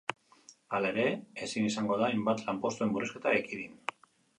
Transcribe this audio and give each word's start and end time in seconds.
Hala 0.77 0.91
ere, 0.93 1.05
ezin 1.49 1.69
izango 1.69 2.01
da 2.03 2.09
hainbat 2.09 2.45
lanpostuen 2.49 2.95
murrizketa 2.97 3.41
ekidin. 3.45 3.83